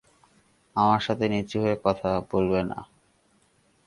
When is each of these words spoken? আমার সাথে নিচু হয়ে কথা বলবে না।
আমার 0.75 1.01
সাথে 1.01 1.25
নিচু 1.29 1.57
হয়ে 1.63 1.77
কথা 1.85 2.09
বলবে 2.31 2.61
না। 2.63 2.79